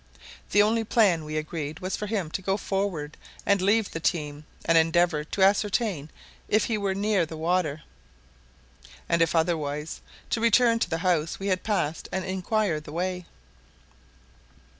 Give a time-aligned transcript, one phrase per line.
[0.49, 4.45] The only plan, we agreed, was for him to go forward and leave the team,
[4.65, 6.09] and endeavour to ascertain
[6.49, 7.83] if he were near the water,
[9.07, 10.01] and if otherwise,
[10.31, 13.27] to return to the house we had passed and inquire the way.